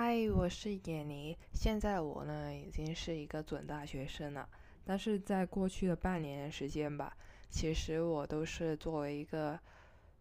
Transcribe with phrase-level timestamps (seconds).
[0.00, 1.36] 嗨，我是闫妮。
[1.52, 4.48] 现在我呢已经是一个准大学生了，
[4.84, 7.16] 但是在过去的半年时间吧，
[7.50, 9.58] 其实我都是作为一个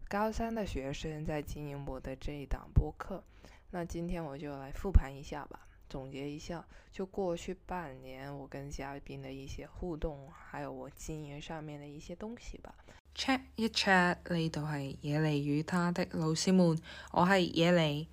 [0.08, 3.24] 高三的学生在经营我的这一档播客。
[3.70, 12.73] 那今天我就来复盘一下吧，总结一下就过去半年我跟嘉宾的一些互动，还有我经营上面的一些东西吧。
[13.15, 16.75] Chat 一 chat 呢度系野梨与他的老师们，
[17.12, 18.07] 我系野梨。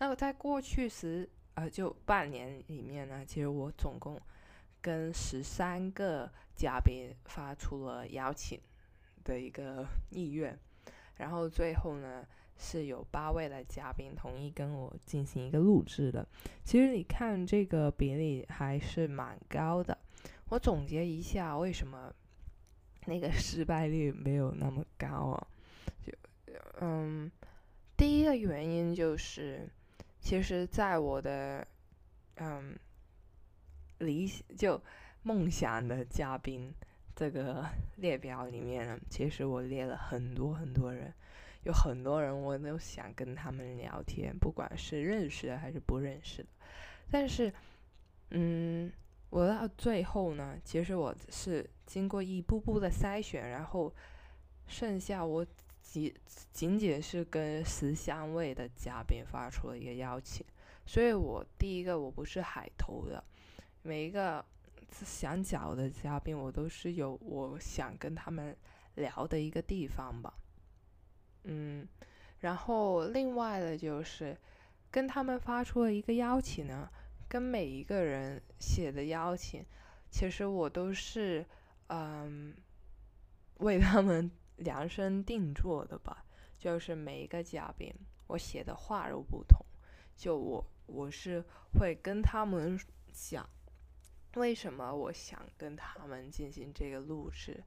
[0.00, 4.16] 那么在过去时，呃，就半年里面呢，其实我总共
[4.80, 8.60] 跟十三个嘉宾发出了邀请
[9.24, 10.56] 的一个意愿，
[11.16, 12.24] 然后最后呢
[12.56, 16.24] 是有八位的嘉宾同意跟我进行一个录制的。
[16.64, 19.98] 其实你看这个比例还是蛮高的。
[20.50, 22.14] 我总结一下，为什么
[23.06, 25.46] 那个失败率没有那么高啊？
[26.06, 26.12] 就
[26.80, 27.28] 嗯，
[27.96, 29.68] 第一个原因就是。
[30.28, 31.66] 其实，在我的
[32.36, 32.78] 嗯
[34.00, 34.78] 理就
[35.22, 36.70] 梦想的嘉宾
[37.16, 37.64] 这个
[37.96, 41.10] 列表里面呢，其实我列了很多很多人，
[41.62, 46.48] 有很多人我都想跟他们聊天，不管是认识的还是不认识的。
[47.10, 47.50] 但是，
[48.28, 48.92] 嗯，
[49.30, 53.90] 我到最后呢，其实我是经过一步步的筛选，然后
[54.66, 55.46] 剩下我。
[55.90, 56.14] 仅
[56.52, 60.44] 仅仅是跟十三位的嘉宾发出了一个邀请，
[60.84, 63.24] 所以我第一个我不是海投的，
[63.80, 64.44] 每一个
[64.92, 68.54] 想找的嘉宾，我都是有我想跟他们
[68.96, 70.34] 聊的一个地方吧。
[71.44, 71.88] 嗯，
[72.40, 74.36] 然后另外的就是
[74.90, 76.86] 跟他们发出了一个邀请呢，
[77.26, 79.64] 跟每一个人写的邀请，
[80.10, 81.46] 其实我都是
[81.86, 82.54] 嗯
[83.60, 84.30] 为他们。
[84.58, 86.24] 量身定做的吧，
[86.58, 87.92] 就是每一个嘉宾，
[88.26, 89.58] 我写的话都不同。
[90.16, 91.42] 就我，我是
[91.72, 92.78] 会跟他们
[93.12, 93.48] 讲，
[94.34, 97.62] 为什么我想跟他们进行这个录制，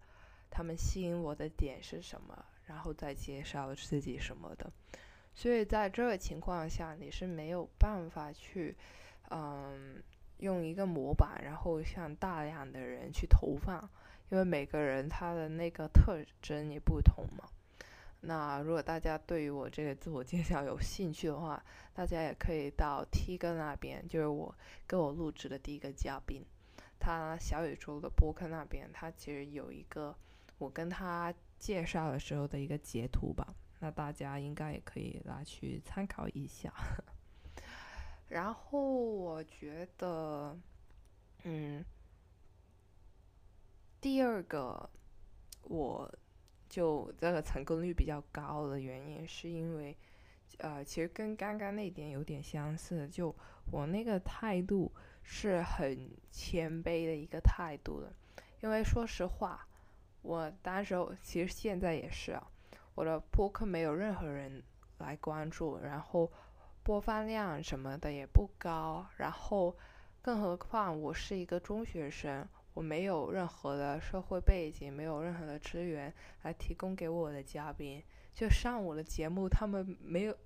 [0.50, 4.72] 他们吸引我的点是什么，然后再介绍自己什么的。
[5.34, 8.76] 所以在这个情况下，你是没有办法去，
[9.30, 10.04] 嗯，
[10.40, 13.90] 用一个模板，然后向大量的人去投放。
[14.32, 17.48] 因为每个人他的那个特征也不同嘛。
[18.22, 21.62] 那如果大家对于我这个自我介绍有兴趣的话，
[21.94, 24.56] 大家也可以到 T 哥那边，就是我
[24.88, 26.46] 跟我录制的第一个嘉宾，
[27.00, 30.16] 他小宇宙的播客那边，他其实有一个
[30.60, 33.54] 我跟他介绍的时候的一个截图吧。
[33.80, 36.72] 那大家应该也可以拿去参考一下。
[38.30, 40.56] 然后我觉得，
[41.44, 41.84] 嗯。
[44.02, 44.90] 第二个，
[45.66, 46.12] 我
[46.68, 49.96] 就这个成功率比较高的原因，是因为，
[50.58, 53.34] 呃，其实跟刚刚那点有点相似，就
[53.72, 54.92] 我那个态度
[55.22, 58.12] 是很谦卑的一个态度的。
[58.62, 59.68] 因为说实话，
[60.24, 62.52] 我当时其实现在也是啊，
[62.96, 64.64] 我的播客没有任何人
[64.98, 66.32] 来关注，然后
[66.82, 69.78] 播放量什么的也不高，然后
[70.24, 72.48] 更何况我是一个中学生。
[72.74, 78.02] 我没有任何的社会背景，没有任何的资源来提供给我的嘉宾，
[78.34, 80.38] 就上我的节目，他们没有，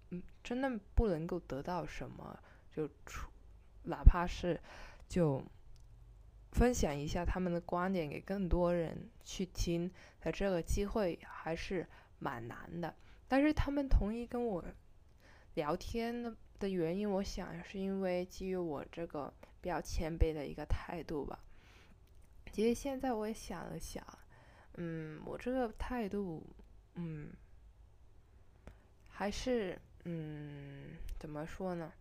[0.43, 2.37] 真的不能够得到什么，
[2.75, 3.29] 就出，
[3.83, 4.59] 哪怕是
[5.07, 5.43] 就
[6.51, 11.87] 分享一下他们的观点给更多人去听的这个机会还是
[12.17, 12.95] 蛮难的。
[13.27, 14.63] 但是他们同意跟我
[15.53, 19.31] 聊天的的原因，我想是因为基于我这个
[19.61, 21.39] 比较谦卑的一个态度吧。
[22.55, 24.01] 其实现在我也想了想，
[24.75, 26.41] 嗯，我这个态度，
[26.93, 27.29] 嗯，
[29.09, 31.91] 还是嗯，怎么说呢？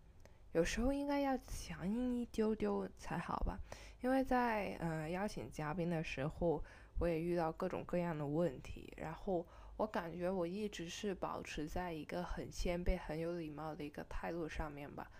[0.53, 3.59] 有时候应该要强硬一丢丢才好吧。
[3.99, 6.63] 因为在呃邀请嘉宾的时候，
[6.99, 9.45] 我也遇到各种各样的问题，然后
[9.75, 15.11] 我感觉我一直是保持在一个很谦卑、很有礼貌的一个态度上面吧。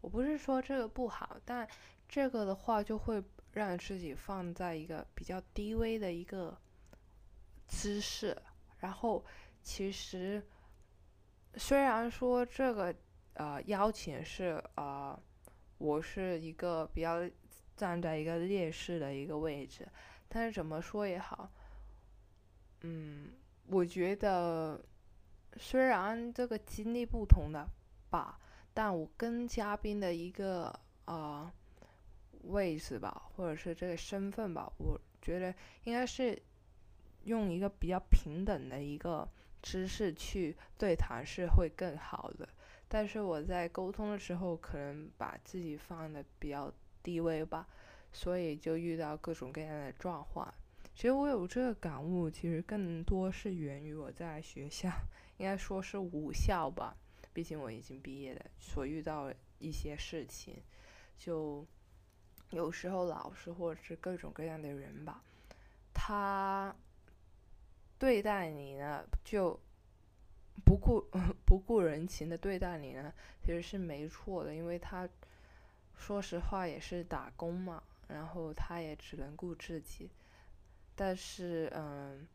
[0.00, 1.68] 我不是说这个不好，但
[2.08, 3.22] 这个的话就会。
[3.52, 6.56] 让自己放在一个比较低微的一个
[7.66, 8.36] 姿势，
[8.78, 9.24] 然后
[9.62, 10.40] 其实
[11.54, 12.94] 虽然说这个
[13.34, 15.18] 呃邀请是呃
[15.78, 17.28] 我是一个比较
[17.76, 19.88] 站在一个劣势的一个位置，
[20.28, 21.50] 但是怎么说也好，
[22.82, 23.32] 嗯，
[23.66, 24.80] 我觉得
[25.56, 27.66] 虽然这个经历不同的
[28.10, 28.38] 吧，
[28.72, 31.52] 但我跟嘉宾的一个啊。
[32.44, 35.54] 位置吧，或者是这个身份吧，我觉得
[35.84, 36.40] 应该是
[37.24, 39.28] 用一个比较平等的一个
[39.62, 42.48] 姿势去对谈是会更好的。
[42.88, 47.68] 但是我在沟通的时候，可能把自己放的比较低位吧，
[48.12, 50.52] 所以就遇到各种各样的状况。
[50.94, 54.90] 其实我有这个感悟，其实更多是源于我在学校，
[55.36, 56.96] 应该说是武校吧，
[57.34, 60.56] 毕竟我已经毕业了，所遇到一些事情，
[61.18, 61.64] 就
[62.50, 65.22] 有时候老师或者是各种各样的人吧，
[65.92, 66.74] 他
[67.98, 69.58] 对待你呢就。
[70.64, 71.00] 不顾
[71.46, 75.08] 不顾人情的对待你呢，其实是没错的，因为他
[75.96, 80.10] 说实话也是打工嘛，然后他也只能顾自己。
[80.96, 82.26] 但是，嗯，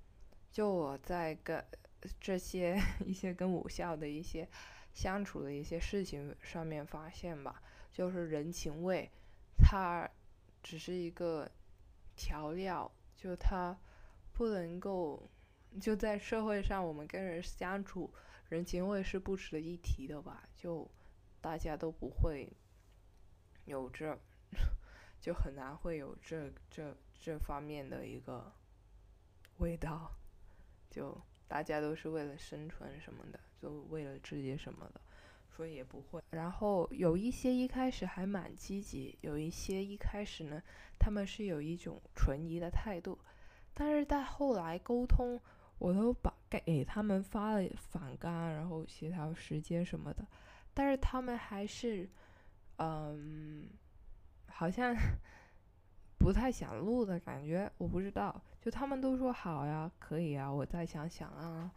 [0.54, 1.64] 就我在跟
[2.20, 4.48] 这些 一些跟武校的一些
[4.94, 7.62] 相处的一些事情上面发现吧，
[7.92, 9.12] 就是人情味，
[9.64, 10.08] 它
[10.62, 11.50] 只是一个
[12.16, 13.76] 调料，就它
[14.34, 15.30] 不能够。
[15.82, 18.14] 就在社会上，我们跟人相处，
[18.48, 20.48] 人情味是不值得一提的吧？
[20.56, 20.88] 就
[21.42, 22.48] 大家都不会
[23.66, 24.16] 有这，
[25.20, 28.54] 就很难会有这这这方面的一个
[29.58, 30.16] 味道。
[30.92, 35.02] 就大家都是为了生存什么的，就为了自己什么的，
[35.56, 36.22] 所以也不会。
[36.32, 40.62] 然后有一些一开始还蛮积极，有一些一开始呢，
[41.00, 43.20] 他们是有一种存疑的态度，
[43.74, 45.40] 但是在后来沟通。
[45.80, 50.26] 我都把给他们发了反纲，然后协调时间什么的，
[50.74, 52.08] 但是他们还是，
[52.78, 53.68] 嗯，
[54.48, 54.96] 好像
[56.18, 58.42] 不太想录的感觉，我不知道。
[58.62, 61.70] 就他们都说好呀，可以啊，我再想想啊，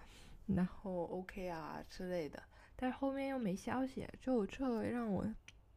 [0.47, 2.41] 然后 OK 啊之类的，
[2.77, 5.27] 但是后面又没消息，就这让我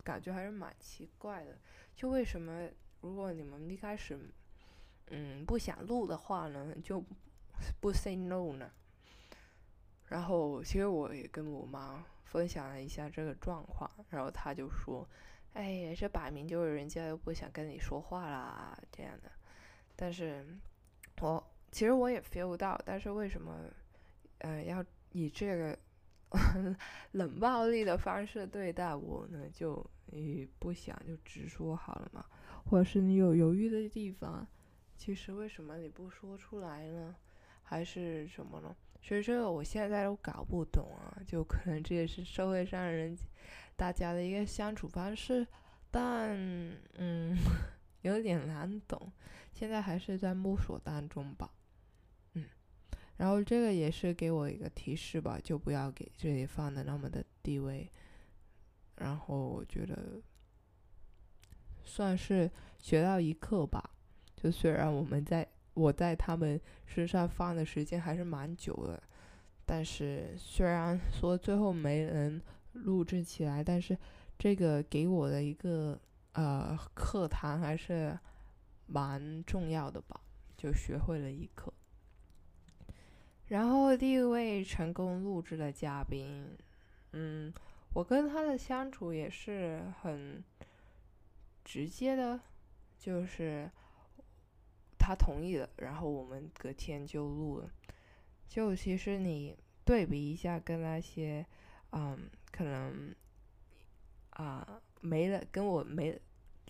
[0.04, 1.58] 感觉还是蛮奇怪的。
[1.96, 2.70] 就为什么
[3.02, 4.20] 如果你们一开始，
[5.08, 7.04] 嗯，不想录的话呢，就。
[7.82, 8.72] 不 say no 呢？
[10.08, 15.06] 然后其实我也跟我妈分享了一下这个状况，然后她就说
[15.52, 19.30] ：“哎，这摆明就是人家又不想跟你说话啦，这样的。”
[19.94, 20.58] 但是，
[21.20, 23.54] 我其实我也 feel 不到，但是为什么，
[24.38, 24.82] 呃，要
[25.12, 25.78] 以这个
[27.12, 29.50] 冷暴力的方式对待我呢？
[29.52, 32.26] 就你不想就直说好了嘛？
[32.66, 34.48] 或者是你有犹豫的地方，
[34.96, 37.16] 其实为什么你不说出来呢？
[37.64, 38.76] 还是什么呢？
[39.02, 43.18] 所以说我现在都搞不懂啊，就可能这也是社会上人
[43.76, 45.48] 大家的一个相处方式，
[45.90, 46.38] 但
[46.98, 47.36] 嗯，
[48.02, 49.12] 有点难懂，
[49.54, 51.50] 现在还是在摸索当中吧。
[53.20, 57.90] 然后这个也是给我一个提示吧，就不要给这里放的那么的低位。
[58.96, 60.20] 然后我觉得
[61.86, 63.92] 算是学到一课吧，
[64.36, 65.48] 就虽然我们在。
[65.76, 69.02] 我在他们身上放的时间还是蛮久的，
[69.66, 72.42] 但是虽然说最后没能
[72.74, 73.98] 录制起来，但是
[74.38, 75.98] 这个给我的一个
[76.34, 78.18] 呃课堂还是
[78.88, 80.20] 蛮重要的吧，
[80.58, 81.72] 就学会了一课。
[83.50, 86.58] 然后第一位成功录制的嘉宾，
[87.12, 87.54] 嗯，
[87.94, 90.44] 我跟他的相处也是很
[91.64, 92.40] 直接的，
[92.98, 93.70] 就是。
[95.02, 97.72] 他同意了，然后我们隔天就录了。
[98.48, 101.44] 就其实你对比一下，跟那些，
[101.94, 103.16] 嗯，可能
[104.32, 106.20] 啊没了跟我没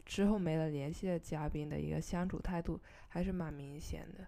[0.05, 4.25] 之后没了联系的嘉宾的一个相处态度，还是蛮明显的。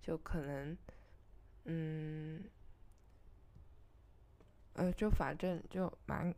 [0.00, 0.76] 就可能，
[1.64, 2.44] 嗯，
[4.74, 6.34] 呃，就反正就蛮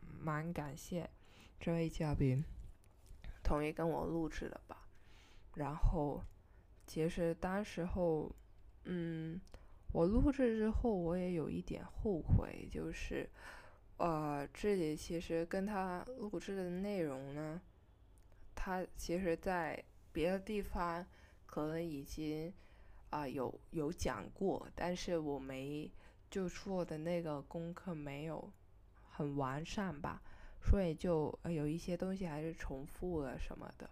[0.00, 1.08] 蛮感谢
[1.60, 2.44] 这位嘉宾
[3.42, 4.86] 同意跟我录制的吧，
[5.54, 6.22] 然后。
[6.84, 8.30] 其实当时候，
[8.84, 9.40] 嗯，
[9.92, 13.26] 我录制之后，我也有一点后悔，就是，
[13.98, 17.62] 呃，这里其实跟他录制的内容呢，
[18.54, 21.06] 他其实在别的地方
[21.46, 22.52] 可能已经
[23.12, 25.90] 啊有有讲过，但是我没
[26.30, 28.50] 就做的那个功课没有
[29.10, 30.22] 很完善吧，
[30.62, 33.88] 所以就有一些东西还是重复了什么的。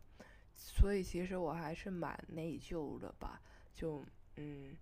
[0.56, 3.40] 所以其实我还是蛮内疚的吧，
[3.74, 4.02] 就
[4.36, 4.74] 嗯，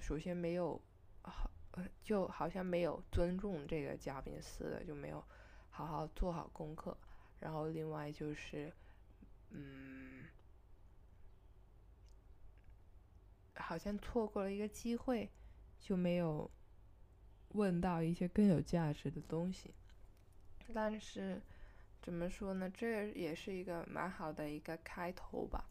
[0.00, 0.80] 首先没有
[1.22, 1.50] 好，
[2.02, 5.22] 就好像没有尊重这个嘉宾似的，就没有
[5.68, 6.96] 好好做好功课。
[7.40, 8.72] 然后另外就是，
[9.50, 10.23] 嗯，
[13.56, 15.30] 好像错过了一个机会，
[15.80, 16.50] 就没有
[17.50, 19.74] 问到一些更有价值的东西。
[20.72, 21.40] 但是。
[22.04, 22.68] 怎么说呢？
[22.68, 25.70] 这也是一个蛮好的一个开头吧。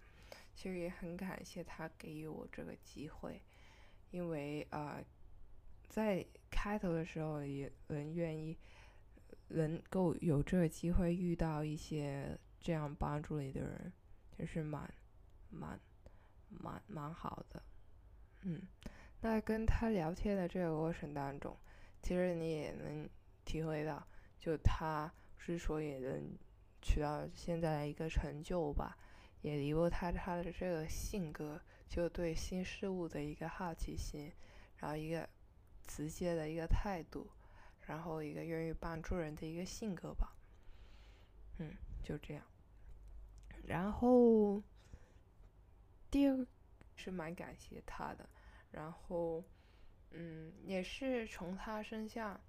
[0.55, 3.39] 其实也很感谢他给予我这个机会，
[4.09, 5.05] 因为呃，
[5.87, 8.57] 在开头的时候也能愿意
[9.49, 13.93] 能够有这个机会遇到一些这样帮助你的人，
[14.35, 14.91] 就是蛮
[15.51, 15.79] 蛮
[16.49, 17.61] 蛮蛮好的。
[18.43, 18.61] 嗯，
[19.21, 21.57] 那跟他聊天的这个过程当中，
[22.01, 23.09] 其实你也能
[23.45, 24.05] 体会到，
[24.37, 26.37] 就他之所以能
[26.81, 28.97] 取到现在的一个成就吧，
[29.41, 34.31] 也离不开他的这个性格，就对新事物的一个好奇心，
[34.77, 35.27] 然后一个
[35.87, 37.29] 直接的一个态度，
[37.87, 40.35] 然后一个愿意帮助人的一个性格吧。
[41.59, 41.73] 嗯，
[42.03, 42.43] 就这样。
[43.65, 44.61] 然后
[46.11, 46.45] 第二
[46.97, 48.27] 是蛮感谢他的。
[48.73, 49.43] 然后，
[50.11, 52.41] 嗯，也是从他身上，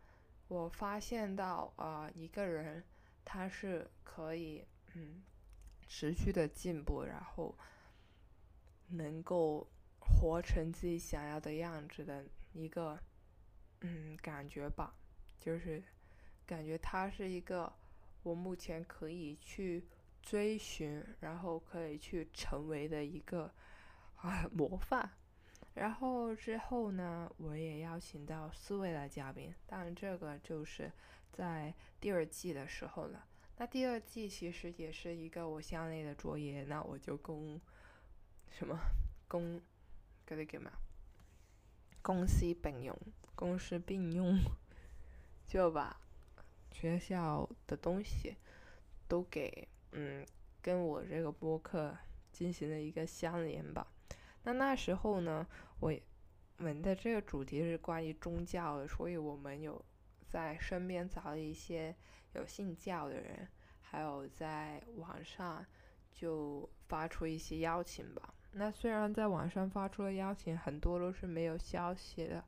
[0.49, 2.83] 我发现到啊，一个人
[3.25, 4.65] 他是可以
[4.95, 5.23] 嗯
[5.87, 7.55] 持续的进步，然后
[8.89, 12.99] 能够活成自己想要的样子的一个
[13.83, 14.95] 嗯感觉吧，
[15.39, 15.85] 就是
[16.47, 17.71] 感觉他是一个
[18.23, 19.87] 我目前可以去
[20.23, 23.53] 追寻，然后可以去成为的一个
[24.17, 25.11] 啊模范。
[25.75, 30.91] 然后之后呢，我也邀请到四位的嘉宾，但这个就是
[31.33, 33.27] 在第二季的时候了。
[33.57, 37.61] 那第二季其实也是一个我校内的作业，那我就公
[38.51, 38.79] 什么
[39.29, 39.61] 公，
[40.25, 40.71] 给你干嘛？
[42.03, 42.97] 公司并用，
[43.35, 44.39] 公司并用，
[45.47, 45.97] 就把
[46.73, 48.37] 学校的东西
[49.09, 50.25] 都给嗯
[50.61, 51.97] 跟我这个播客
[52.31, 53.87] 进行了一个相连吧。
[54.43, 55.47] 那那时候呢，
[55.81, 55.93] 我
[56.59, 59.85] 们的这个主题是关于宗教的，所以我们有
[60.27, 61.95] 在身边找了一些
[62.35, 63.49] 有信教的人，
[63.81, 65.65] 还有在网上
[66.13, 68.35] 就发出一些邀请吧。
[68.53, 72.45] 那虽然在网上发出的邀请很多都是没有消息的，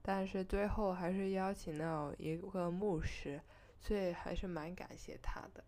[0.00, 3.40] 但是最后还是邀请到一个牧师，
[3.80, 5.64] 所以还是蛮感谢他的。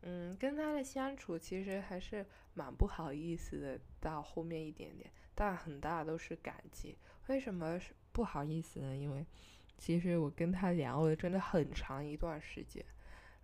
[0.00, 2.24] 嗯，跟他的相处其实还是
[2.54, 6.98] 蛮不好意思的，到后面一点点，但很大都是感激。
[7.28, 8.96] 为什么是不好意思呢？
[8.96, 9.24] 因为
[9.76, 12.84] 其实我跟他聊了真的很长一段时间，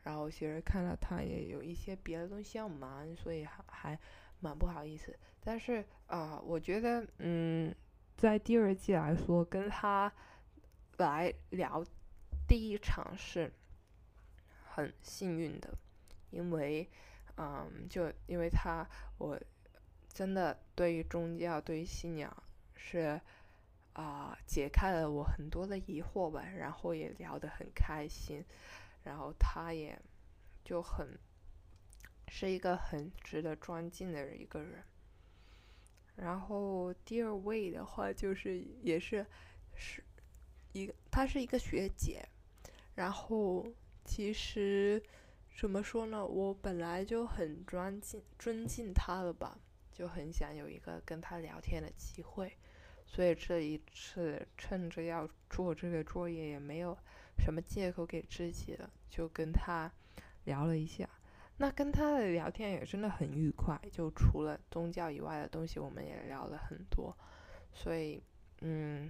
[0.03, 3.99] 然后其实看到他也有一些别的东西要忙，所以还还
[4.41, 5.17] 蛮不好意思。
[5.39, 7.73] 但是啊，我觉得嗯，
[8.17, 10.13] 在第二季来说，跟他
[10.97, 11.85] 来聊
[12.49, 13.53] 第一场是
[14.65, 15.73] 很幸运的。
[16.31, 16.91] 因为，
[17.37, 18.85] 嗯，就因为他，
[19.19, 19.41] 我
[20.15, 22.33] 真的对于宗教、对于信仰
[22.77, 23.21] 是
[23.93, 28.45] 啊，解开了我很多的疑惑吧，然后也聊得很开心，
[29.03, 30.01] 然后他也
[30.65, 31.19] 就很
[32.29, 34.85] 是一个很值得尊敬的一个人。
[36.17, 39.27] 然后第二位的话，就是也是
[39.75, 40.03] 是
[40.73, 42.25] 一个，她是一个学姐，
[42.95, 43.67] 然后
[44.05, 45.03] 其实。
[45.57, 46.27] 怎么说呢？
[46.27, 49.57] 我本来就很尊敬尊敬他的吧，
[49.95, 52.53] 就很想有一个跟他聊天的机会，
[53.07, 56.99] 所以这一次趁着要做这个作业，也没有
[57.39, 59.91] 什么借口给自己了，就跟他
[60.45, 61.09] 聊了一下。
[61.57, 67.17] 那跟他的聊天也真的很愉快，就除了宗教以外的东西，我们也聊了很多。
[67.73, 68.21] 所以，
[68.63, 69.09] 嗯，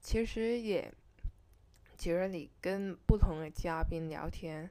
[0.00, 0.92] 其实也，
[1.96, 4.70] 其实你跟不同的嘉宾聊天。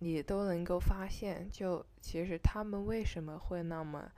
[0.00, 4.12] 你都能够发现，就其实他们为什么会那么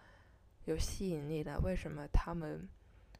[0.66, 1.58] 有吸引力的？
[1.60, 2.68] 为什么他们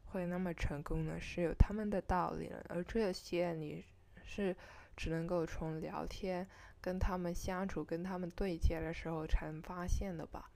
[0.05, 1.19] 会那么成功呢？
[1.19, 2.65] 是有他们的道理的。
[2.69, 3.83] 而这些你
[4.23, 4.55] 是
[4.95, 6.47] 只能够从聊天、
[6.79, 10.49] 跟他们相处、跟他们对接的时候才能发现的吧？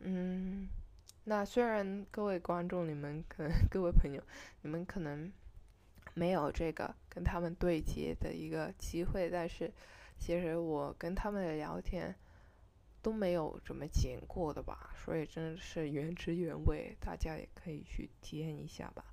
[0.00, 0.68] 嗯，
[1.24, 4.22] 那虽然各位观众、你们可能 各位朋友，
[4.60, 5.32] 你们可能
[6.14, 9.72] 没有这个跟他们对接的一个机会，但是。
[10.18, 12.14] 其实我跟他们的聊天
[13.02, 19.04] 都没有怎么剪过的吧，所以真的是原汁原味，大家也可以去体验一下吧，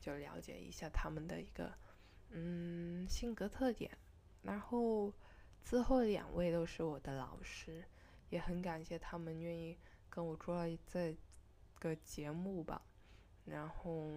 [0.00, 1.72] 就了解一下他们的一个
[2.30, 3.90] 嗯性格特点。
[4.42, 5.12] 然后
[5.62, 7.84] 之后两位都是我的老师，
[8.30, 9.76] 也很感谢他们愿意
[10.08, 11.14] 跟我做这
[11.80, 12.80] 个节目吧。
[13.44, 14.08] 然后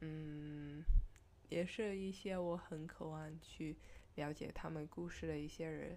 [0.00, 0.82] 嗯，
[1.48, 3.76] 也是一些我很渴望去。
[4.14, 5.96] 了解他们故事的一些人，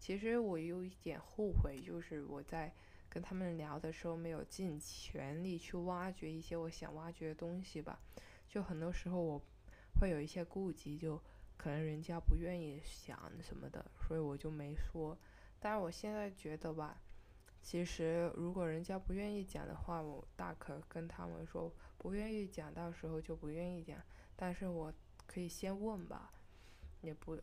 [0.00, 2.72] 其实我有一点后悔，就是我在
[3.10, 8.00] 跟他们聊的时候没有尽全力去挖掘一些我想挖掘的东西吧。
[8.48, 9.40] 就很多时候我
[10.00, 11.20] 会有一些顾忌，就
[11.58, 15.16] 可能人家不愿意想什么的，所以我就没说。
[15.60, 16.98] 但是我现在觉得吧，
[17.60, 24.00] 其实如果人家不愿意讲的话，我大可跟他们说不愿意讲，到时候就不愿意讲。
[24.34, 24.90] 但是我
[25.26, 26.32] 可以先问吧，
[27.02, 27.38] 也不。